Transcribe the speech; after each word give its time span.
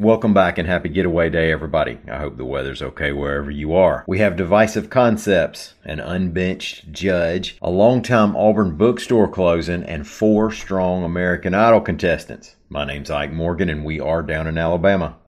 Welcome 0.00 0.32
back 0.32 0.56
and 0.56 0.66
happy 0.66 0.88
getaway 0.88 1.28
day, 1.28 1.52
everybody. 1.52 1.98
I 2.10 2.16
hope 2.16 2.38
the 2.38 2.44
weather's 2.46 2.80
okay 2.80 3.12
wherever 3.12 3.50
you 3.50 3.74
are. 3.74 4.02
We 4.08 4.20
have 4.20 4.34
divisive 4.34 4.88
concepts, 4.88 5.74
an 5.84 6.00
unbenched 6.00 6.90
judge, 6.90 7.58
a 7.60 7.68
longtime 7.68 8.34
Auburn 8.34 8.78
bookstore 8.78 9.28
closing, 9.28 9.82
and 9.82 10.08
four 10.08 10.52
strong 10.52 11.04
American 11.04 11.52
Idol 11.52 11.82
contestants. 11.82 12.56
My 12.70 12.86
name's 12.86 13.10
Ike 13.10 13.34
Morgan, 13.34 13.68
and 13.68 13.84
we 13.84 14.00
are 14.00 14.22
down 14.22 14.46
in 14.46 14.56
Alabama. 14.56 15.18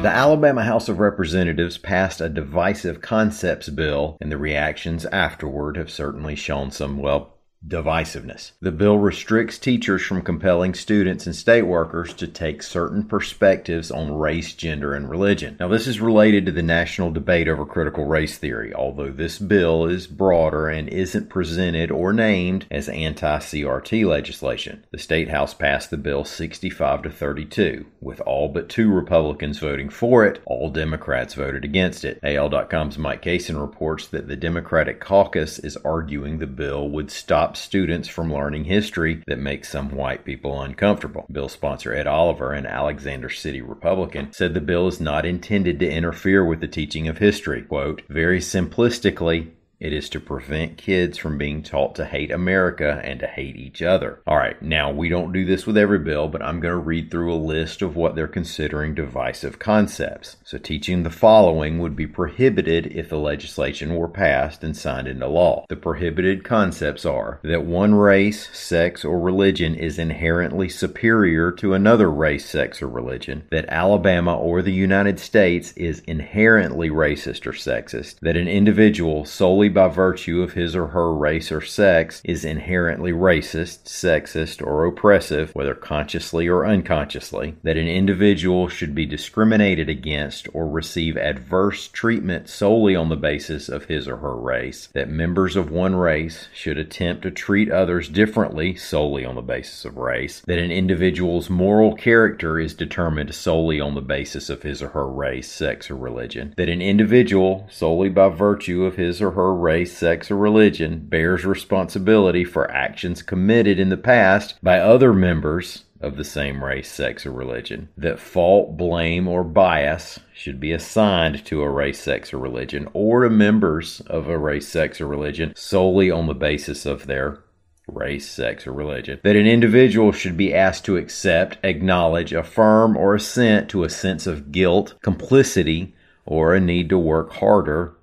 The 0.00 0.12
Alabama 0.14 0.62
House 0.62 0.88
of 0.88 1.00
Representatives 1.00 1.76
passed 1.76 2.20
a 2.20 2.28
divisive 2.28 3.00
concepts 3.00 3.68
bill, 3.68 4.16
and 4.20 4.30
the 4.30 4.38
reactions 4.38 5.06
afterward 5.06 5.76
have 5.76 5.90
certainly 5.90 6.36
shown 6.36 6.70
some, 6.70 6.98
well, 6.98 7.37
divisiveness. 7.66 8.52
The 8.60 8.70
bill 8.70 8.98
restricts 8.98 9.58
teachers 9.58 10.02
from 10.02 10.22
compelling 10.22 10.74
students 10.74 11.26
and 11.26 11.34
state 11.34 11.62
workers 11.62 12.14
to 12.14 12.28
take 12.28 12.62
certain 12.62 13.04
perspectives 13.04 13.90
on 13.90 14.14
race, 14.14 14.54
gender, 14.54 14.94
and 14.94 15.10
religion. 15.10 15.56
Now, 15.58 15.68
this 15.68 15.86
is 15.86 16.00
related 16.00 16.46
to 16.46 16.52
the 16.52 16.62
national 16.62 17.10
debate 17.10 17.48
over 17.48 17.66
critical 17.66 18.04
race 18.04 18.38
theory, 18.38 18.72
although 18.72 19.10
this 19.10 19.38
bill 19.38 19.86
is 19.86 20.06
broader 20.06 20.68
and 20.68 20.88
isn't 20.88 21.30
presented 21.30 21.90
or 21.90 22.12
named 22.12 22.66
as 22.70 22.88
anti 22.88 23.38
CRT 23.38 24.06
legislation. 24.06 24.84
The 24.92 24.98
state 24.98 25.28
house 25.28 25.52
passed 25.52 25.90
the 25.90 25.96
bill 25.96 26.24
65 26.24 27.02
to 27.02 27.10
32, 27.10 27.86
with 28.00 28.20
all 28.20 28.48
but 28.48 28.68
two 28.68 28.90
Republicans 28.90 29.58
voting 29.58 29.90
for 29.90 30.24
it. 30.24 30.40
All 30.46 30.70
Democrats 30.70 31.34
voted 31.34 31.64
against 31.64 32.04
it. 32.04 32.20
AL.com's 32.22 32.98
Mike 32.98 33.22
Cason 33.22 33.60
reports 33.60 34.06
that 34.08 34.28
the 34.28 34.36
Democratic 34.36 35.00
caucus 35.00 35.58
is 35.58 35.76
arguing 35.78 36.38
the 36.38 36.46
bill 36.46 36.88
would 36.88 37.10
stop 37.10 37.47
students 37.56 38.08
from 38.08 38.32
learning 38.32 38.64
history 38.64 39.22
that 39.26 39.38
makes 39.38 39.70
some 39.70 39.90
white 39.90 40.24
people 40.24 40.60
uncomfortable. 40.60 41.26
Bill 41.30 41.48
sponsor 41.48 41.94
Ed 41.94 42.06
Oliver, 42.06 42.52
an 42.52 42.66
Alexander 42.66 43.30
City 43.30 43.60
Republican, 43.60 44.32
said 44.32 44.54
the 44.54 44.60
bill 44.60 44.86
is 44.88 45.00
not 45.00 45.24
intended 45.24 45.80
to 45.80 45.90
interfere 45.90 46.44
with 46.44 46.60
the 46.60 46.68
teaching 46.68 47.08
of 47.08 47.18
history. 47.18 47.62
Quote, 47.62 48.02
very 48.08 48.40
simplistically, 48.40 49.50
it 49.80 49.92
is 49.92 50.08
to 50.10 50.20
prevent 50.20 50.76
kids 50.76 51.16
from 51.16 51.38
being 51.38 51.62
taught 51.62 51.94
to 51.94 52.04
hate 52.04 52.32
America 52.32 53.00
and 53.04 53.20
to 53.20 53.26
hate 53.26 53.56
each 53.56 53.80
other. 53.80 54.20
All 54.26 54.36
right, 54.36 54.60
now 54.60 54.90
we 54.90 55.08
don't 55.08 55.32
do 55.32 55.44
this 55.44 55.66
with 55.66 55.78
every 55.78 56.00
bill, 56.00 56.28
but 56.28 56.42
I'm 56.42 56.60
going 56.60 56.74
to 56.74 56.78
read 56.78 57.10
through 57.10 57.32
a 57.32 57.36
list 57.36 57.80
of 57.82 57.94
what 57.94 58.16
they're 58.16 58.26
considering 58.26 58.94
divisive 58.94 59.58
concepts. 59.58 60.36
So, 60.44 60.58
teaching 60.58 61.02
the 61.02 61.10
following 61.10 61.78
would 61.78 61.94
be 61.94 62.06
prohibited 62.06 62.86
if 62.86 63.08
the 63.08 63.18
legislation 63.18 63.94
were 63.94 64.08
passed 64.08 64.64
and 64.64 64.76
signed 64.76 65.06
into 65.06 65.28
law. 65.28 65.64
The 65.68 65.76
prohibited 65.76 66.44
concepts 66.44 67.04
are 67.04 67.38
that 67.44 67.64
one 67.64 67.94
race, 67.94 68.48
sex, 68.56 69.04
or 69.04 69.20
religion 69.20 69.74
is 69.74 69.98
inherently 69.98 70.68
superior 70.68 71.52
to 71.52 71.74
another 71.74 72.10
race, 72.10 72.48
sex, 72.48 72.82
or 72.82 72.88
religion, 72.88 73.44
that 73.50 73.66
Alabama 73.68 74.36
or 74.36 74.60
the 74.60 74.72
United 74.72 75.20
States 75.20 75.72
is 75.72 76.00
inherently 76.00 76.90
racist 76.90 77.46
or 77.46 77.52
sexist, 77.52 78.18
that 78.20 78.36
an 78.36 78.48
individual 78.48 79.24
solely 79.24 79.67
by 79.68 79.88
virtue 79.88 80.42
of 80.42 80.52
his 80.52 80.74
or 80.74 80.88
her 80.88 81.14
race 81.14 81.52
or 81.52 81.60
sex 81.60 82.20
is 82.24 82.44
inherently 82.44 83.12
racist, 83.12 83.84
sexist, 83.84 84.64
or 84.64 84.84
oppressive, 84.84 85.54
whether 85.54 85.74
consciously 85.74 86.48
or 86.48 86.66
unconsciously, 86.66 87.56
that 87.62 87.76
an 87.76 87.88
individual 87.88 88.68
should 88.68 88.94
be 88.94 89.06
discriminated 89.06 89.88
against 89.88 90.48
or 90.52 90.68
receive 90.68 91.16
adverse 91.16 91.88
treatment 91.88 92.48
solely 92.48 92.94
on 92.94 93.08
the 93.08 93.16
basis 93.16 93.68
of 93.68 93.86
his 93.86 94.08
or 94.08 94.18
her 94.18 94.36
race, 94.36 94.88
that 94.94 95.08
members 95.08 95.56
of 95.56 95.70
one 95.70 95.94
race 95.94 96.48
should 96.52 96.78
attempt 96.78 97.22
to 97.22 97.30
treat 97.30 97.70
others 97.70 98.08
differently 98.08 98.74
solely 98.74 99.24
on 99.24 99.34
the 99.34 99.42
basis 99.42 99.84
of 99.84 99.96
race, 99.96 100.40
that 100.46 100.58
an 100.58 100.70
individual's 100.70 101.50
moral 101.50 101.94
character 101.94 102.58
is 102.58 102.74
determined 102.74 103.34
solely 103.34 103.80
on 103.80 103.94
the 103.94 104.00
basis 104.00 104.48
of 104.50 104.62
his 104.62 104.82
or 104.82 104.88
her 104.88 105.08
race, 105.08 105.50
sex, 105.50 105.90
or 105.90 105.96
religion, 105.96 106.54
that 106.56 106.68
an 106.68 106.82
individual, 106.82 107.66
solely 107.70 108.08
by 108.08 108.28
virtue 108.28 108.84
of 108.84 108.96
his 108.96 109.20
or 109.20 109.32
her 109.32 109.54
race, 109.58 109.96
sex, 109.96 110.30
or 110.30 110.36
religion 110.36 111.06
bears 111.08 111.44
responsibility 111.44 112.44
for 112.44 112.70
actions 112.70 113.22
committed 113.22 113.78
in 113.78 113.88
the 113.88 113.96
past 113.96 114.56
by 114.62 114.78
other 114.78 115.12
members 115.12 115.84
of 116.00 116.16
the 116.16 116.24
same 116.24 116.62
race, 116.62 116.90
sex, 116.90 117.26
or 117.26 117.32
religion. 117.32 117.88
That 117.96 118.20
fault, 118.20 118.76
blame, 118.76 119.26
or 119.26 119.42
bias 119.42 120.20
should 120.32 120.60
be 120.60 120.72
assigned 120.72 121.44
to 121.46 121.62
a 121.62 121.68
race, 121.68 122.00
sex, 122.00 122.32
or 122.32 122.38
religion, 122.38 122.88
or 122.92 123.22
to 123.22 123.30
members 123.30 124.00
of 124.02 124.28
a 124.28 124.38
race, 124.38 124.68
sex, 124.68 125.00
or 125.00 125.06
religion 125.06 125.52
solely 125.56 126.10
on 126.10 126.26
the 126.26 126.34
basis 126.34 126.86
of 126.86 127.06
their 127.06 127.42
race, 127.88 128.28
sex, 128.28 128.66
or 128.66 128.72
religion. 128.72 129.18
That 129.24 129.36
an 129.36 129.46
individual 129.46 130.12
should 130.12 130.36
be 130.36 130.54
asked 130.54 130.84
to 130.84 130.96
accept, 130.96 131.58
acknowledge, 131.64 132.32
affirm, 132.32 132.96
or 132.96 133.14
assent 133.14 133.68
to 133.70 133.84
a 133.84 133.90
sense 133.90 134.26
of 134.26 134.52
guilt, 134.52 134.94
complicity, 135.02 135.94
or 136.24 136.54
a 136.54 136.60
need 136.60 136.90
to 136.90 136.98
work 136.98 137.32
harder 137.32 137.94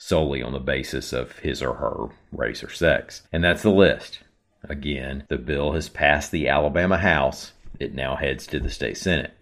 solely 0.00 0.42
on 0.42 0.52
the 0.52 0.58
basis 0.58 1.12
of 1.12 1.38
his 1.40 1.62
or 1.62 1.74
her 1.74 2.08
race 2.32 2.64
or 2.64 2.70
sex. 2.70 3.22
And 3.32 3.44
that's 3.44 3.62
the 3.62 3.70
list. 3.70 4.20
Again, 4.64 5.24
the 5.28 5.36
bill 5.36 5.72
has 5.72 5.88
passed 5.90 6.32
the 6.32 6.48
Alabama 6.48 6.98
House. 6.98 7.52
It 7.78 7.94
now 7.94 8.16
heads 8.16 8.46
to 8.48 8.58
the 8.58 8.70
state 8.70 8.96
Senate. 8.96 9.34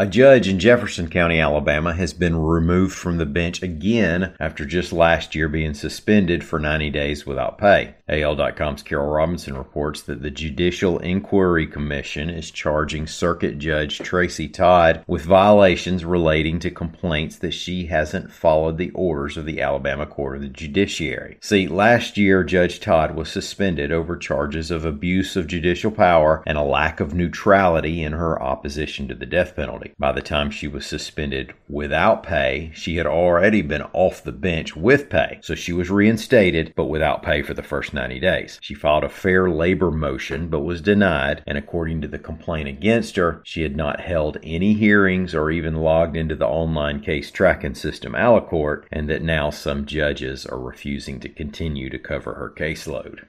A 0.00 0.06
judge 0.06 0.48
in 0.48 0.58
Jefferson 0.58 1.10
County, 1.10 1.40
Alabama, 1.40 1.92
has 1.92 2.14
been 2.14 2.34
removed 2.34 2.94
from 2.94 3.18
the 3.18 3.26
bench 3.26 3.62
again 3.62 4.32
after 4.40 4.64
just 4.64 4.94
last 4.94 5.34
year 5.34 5.46
being 5.46 5.74
suspended 5.74 6.42
for 6.42 6.58
90 6.58 6.88
days 6.88 7.26
without 7.26 7.58
pay. 7.58 7.96
AL.com's 8.08 8.82
Carol 8.82 9.10
Robinson 9.10 9.58
reports 9.58 10.00
that 10.04 10.22
the 10.22 10.30
Judicial 10.30 10.98
Inquiry 11.00 11.66
Commission 11.66 12.30
is 12.30 12.50
charging 12.50 13.06
Circuit 13.06 13.58
Judge 13.58 13.98
Tracie 13.98 14.48
Todd 14.48 15.04
with 15.06 15.26
violations 15.26 16.02
relating 16.02 16.58
to 16.60 16.70
complaints 16.70 17.36
that 17.36 17.52
she 17.52 17.84
hasn't 17.84 18.32
followed 18.32 18.78
the 18.78 18.90
orders 18.92 19.36
of 19.36 19.44
the 19.44 19.60
Alabama 19.60 20.06
Court 20.06 20.36
of 20.36 20.42
the 20.42 20.48
Judiciary. 20.48 21.36
See, 21.42 21.68
last 21.68 22.16
year, 22.16 22.42
Judge 22.42 22.80
Todd 22.80 23.14
was 23.14 23.30
suspended 23.30 23.92
over 23.92 24.16
charges 24.16 24.70
of 24.70 24.86
abuse 24.86 25.36
of 25.36 25.46
judicial 25.46 25.90
power 25.90 26.42
and 26.46 26.56
a 26.56 26.62
lack 26.62 27.00
of 27.00 27.12
neutrality 27.12 28.02
in 28.02 28.14
her 28.14 28.42
opposition 28.42 29.06
to 29.08 29.14
the 29.14 29.26
death 29.26 29.54
penalty. 29.54 29.89
By 29.98 30.12
the 30.12 30.22
time 30.22 30.50
she 30.50 30.68
was 30.68 30.86
suspended 30.86 31.52
without 31.68 32.22
pay, 32.22 32.70
she 32.74 32.96
had 32.96 33.06
already 33.06 33.62
been 33.62 33.82
off 33.92 34.22
the 34.22 34.32
bench 34.32 34.76
with 34.76 35.08
pay. 35.08 35.38
So 35.42 35.54
she 35.54 35.72
was 35.72 35.90
reinstated, 35.90 36.72
but 36.76 36.86
without 36.86 37.22
pay 37.22 37.42
for 37.42 37.54
the 37.54 37.62
first 37.62 37.92
90 37.92 38.20
days. 38.20 38.58
She 38.62 38.74
filed 38.74 39.04
a 39.04 39.08
fair 39.08 39.50
labor 39.50 39.90
motion, 39.90 40.48
but 40.48 40.60
was 40.60 40.80
denied. 40.80 41.42
And 41.46 41.56
according 41.58 42.00
to 42.02 42.08
the 42.08 42.18
complaint 42.18 42.68
against 42.68 43.16
her, 43.16 43.40
she 43.44 43.62
had 43.62 43.76
not 43.76 44.00
held 44.00 44.38
any 44.42 44.74
hearings 44.74 45.34
or 45.34 45.50
even 45.50 45.76
logged 45.76 46.16
into 46.16 46.36
the 46.36 46.46
online 46.46 47.00
case 47.00 47.30
tracking 47.30 47.74
system 47.74 48.12
Alacourt, 48.12 48.84
and 48.90 49.08
that 49.08 49.22
now 49.22 49.50
some 49.50 49.86
judges 49.86 50.46
are 50.46 50.58
refusing 50.60 51.20
to 51.20 51.28
continue 51.28 51.90
to 51.90 51.98
cover 51.98 52.34
her 52.34 52.50
caseload. 52.50 53.24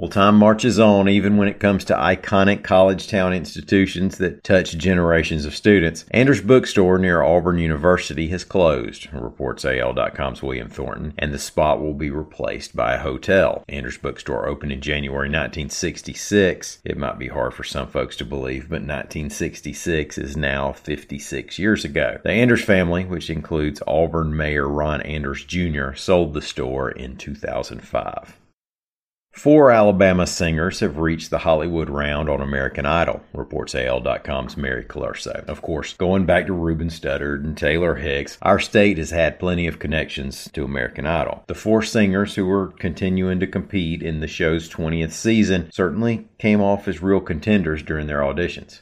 Well, 0.00 0.08
time 0.08 0.36
marches 0.36 0.80
on 0.80 1.10
even 1.10 1.36
when 1.36 1.48
it 1.48 1.60
comes 1.60 1.84
to 1.84 1.94
iconic 1.94 2.64
college 2.64 3.06
town 3.06 3.34
institutions 3.34 4.16
that 4.16 4.42
touch 4.42 4.78
generations 4.78 5.44
of 5.44 5.54
students. 5.54 6.06
Anders 6.10 6.40
Bookstore 6.40 6.98
near 6.98 7.20
Auburn 7.20 7.58
University 7.58 8.28
has 8.28 8.42
closed, 8.42 9.12
reports 9.12 9.66
AL.com's 9.66 10.42
William 10.42 10.70
Thornton, 10.70 11.12
and 11.18 11.34
the 11.34 11.38
spot 11.38 11.82
will 11.82 11.92
be 11.92 12.08
replaced 12.08 12.74
by 12.74 12.94
a 12.94 13.02
hotel. 13.02 13.62
Anders 13.68 13.98
Bookstore 13.98 14.48
opened 14.48 14.72
in 14.72 14.80
January 14.80 15.28
1966. 15.28 16.78
It 16.82 16.96
might 16.96 17.18
be 17.18 17.28
hard 17.28 17.52
for 17.52 17.64
some 17.64 17.86
folks 17.86 18.16
to 18.16 18.24
believe, 18.24 18.70
but 18.70 18.80
1966 18.80 20.16
is 20.16 20.34
now 20.34 20.72
56 20.72 21.58
years 21.58 21.84
ago. 21.84 22.18
The 22.24 22.32
Anders 22.32 22.64
family, 22.64 23.04
which 23.04 23.28
includes 23.28 23.82
Auburn 23.86 24.34
Mayor 24.34 24.66
Ron 24.66 25.02
Anders 25.02 25.44
Jr., 25.44 25.92
sold 25.92 26.32
the 26.32 26.40
store 26.40 26.90
in 26.90 27.18
2005. 27.18 28.38
Four 29.32 29.70
Alabama 29.70 30.26
singers 30.26 30.80
have 30.80 30.98
reached 30.98 31.30
the 31.30 31.38
Hollywood 31.38 31.88
round 31.88 32.28
on 32.28 32.42
American 32.42 32.84
Idol, 32.84 33.22
reports 33.32 33.74
AL.com's 33.74 34.56
Mary 34.56 34.84
Colurso. 34.84 35.44
Of 35.46 35.62
course, 35.62 35.94
going 35.94 36.26
back 36.26 36.46
to 36.46 36.52
Ruben 36.52 36.88
Studdard 36.88 37.44
and 37.44 37.56
Taylor 37.56 37.94
Hicks, 37.94 38.36
our 38.42 38.58
state 38.58 38.98
has 38.98 39.10
had 39.10 39.38
plenty 39.38 39.66
of 39.66 39.78
connections 39.78 40.50
to 40.52 40.64
American 40.64 41.06
Idol. 41.06 41.44
The 41.46 41.54
four 41.54 41.80
singers 41.80 42.34
who 42.34 42.44
were 42.44 42.72
continuing 42.72 43.40
to 43.40 43.46
compete 43.46 44.02
in 44.02 44.20
the 44.20 44.26
show's 44.26 44.68
20th 44.68 45.12
season 45.12 45.70
certainly 45.72 46.28
came 46.38 46.60
off 46.60 46.86
as 46.86 47.00
real 47.00 47.20
contenders 47.20 47.82
during 47.82 48.08
their 48.08 48.20
auditions. 48.20 48.80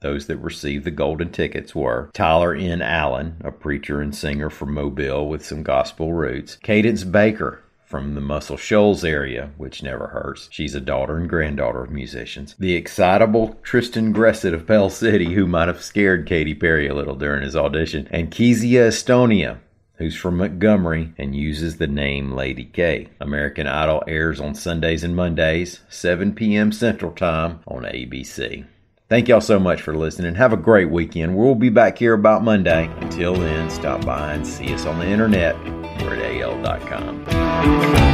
Those 0.00 0.28
that 0.28 0.38
received 0.38 0.84
the 0.86 0.92
golden 0.92 1.30
tickets 1.30 1.74
were 1.74 2.10
Tyler 2.14 2.54
N. 2.54 2.80
Allen, 2.80 3.36
a 3.44 3.52
preacher 3.52 4.00
and 4.00 4.14
singer 4.14 4.48
from 4.48 4.72
Mobile 4.72 5.28
with 5.28 5.44
some 5.44 5.62
gospel 5.62 6.14
roots, 6.14 6.56
Cadence 6.56 7.04
Baker, 7.04 7.62
from 7.90 8.14
the 8.14 8.20
Muscle 8.20 8.56
Shoals 8.56 9.04
area, 9.04 9.50
which 9.56 9.82
never 9.82 10.06
hurts. 10.06 10.46
She's 10.52 10.76
a 10.76 10.80
daughter 10.80 11.16
and 11.16 11.28
granddaughter 11.28 11.82
of 11.82 11.90
musicians. 11.90 12.54
The 12.56 12.76
excitable 12.76 13.58
Tristan 13.64 14.14
Gresset 14.14 14.54
of 14.54 14.64
Pell 14.64 14.90
City, 14.90 15.34
who 15.34 15.48
might 15.48 15.66
have 15.66 15.82
scared 15.82 16.24
Katy 16.24 16.54
Perry 16.54 16.86
a 16.86 16.94
little 16.94 17.16
during 17.16 17.42
his 17.42 17.56
audition, 17.56 18.06
and 18.12 18.30
Kezia 18.30 18.86
Estonia, 18.86 19.58
who's 19.96 20.14
from 20.14 20.36
Montgomery 20.36 21.12
and 21.18 21.34
uses 21.34 21.78
the 21.78 21.88
name 21.88 22.30
Lady 22.30 22.64
K. 22.64 23.08
American 23.20 23.66
Idol 23.66 24.04
airs 24.06 24.38
on 24.38 24.54
Sundays 24.54 25.02
and 25.02 25.16
Mondays, 25.16 25.80
7 25.88 26.32
p.m. 26.36 26.70
Central 26.70 27.10
Time 27.10 27.58
on 27.66 27.82
ABC. 27.82 28.66
Thank 29.10 29.26
y'all 29.26 29.40
so 29.40 29.58
much 29.58 29.82
for 29.82 29.96
listening. 29.96 30.36
Have 30.36 30.52
a 30.52 30.56
great 30.56 30.88
weekend. 30.88 31.36
We'll 31.36 31.56
be 31.56 31.68
back 31.68 31.98
here 31.98 32.14
about 32.14 32.44
Monday. 32.44 32.88
Until 33.00 33.34
then, 33.34 33.68
stop 33.68 34.06
by 34.06 34.34
and 34.34 34.46
see 34.46 34.72
us 34.72 34.86
on 34.86 35.00
the 35.00 35.06
internet. 35.06 35.60
We're 36.00 36.14
at 36.14 36.40
AL.com. 36.40 38.09